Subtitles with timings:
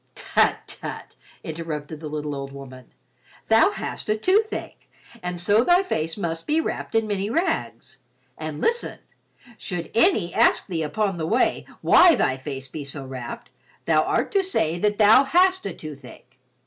[0.15, 2.91] "Tut, tut," interrupted the little old woman.
[3.49, 4.89] "Thou hast a toothache,
[5.21, 7.99] and so thy face must be wrapped in many rags.
[8.35, 8.97] And listen,
[9.59, 13.51] should any ask thee upon the way why thy face be so wrapped,
[13.85, 16.39] thou art to say that thou hast a toothache.